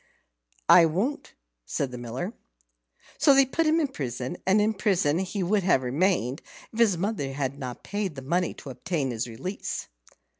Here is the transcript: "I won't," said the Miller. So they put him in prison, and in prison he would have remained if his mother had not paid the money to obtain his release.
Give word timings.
"I 0.67 0.87
won't," 0.87 1.35
said 1.63 1.91
the 1.91 1.97
Miller. 1.99 2.33
So 3.19 3.35
they 3.35 3.45
put 3.45 3.67
him 3.67 3.79
in 3.79 3.87
prison, 3.87 4.37
and 4.47 4.59
in 4.59 4.73
prison 4.73 5.19
he 5.19 5.43
would 5.43 5.61
have 5.61 5.83
remained 5.83 6.41
if 6.73 6.79
his 6.79 6.97
mother 6.97 7.33
had 7.33 7.59
not 7.59 7.83
paid 7.83 8.15
the 8.15 8.23
money 8.23 8.55
to 8.55 8.71
obtain 8.71 9.11
his 9.11 9.27
release. 9.27 9.89